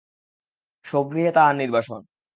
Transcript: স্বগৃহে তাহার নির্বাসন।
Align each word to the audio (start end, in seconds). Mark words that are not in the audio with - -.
স্বগৃহে 0.85 1.31
তাহার 1.31 1.55
নির্বাসন। 1.55 2.01